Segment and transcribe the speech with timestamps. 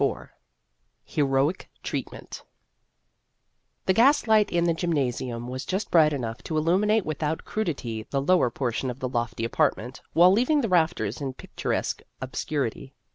[0.03, 0.29] IV
[1.03, 2.43] HEROIC TREATMENT
[3.85, 8.49] THE gaslight in the gymnasium was just bright enough to illuminate without crudity the lower
[8.49, 12.95] portion of the lofty apartment, while leaving the rafters in picturesque obscurity.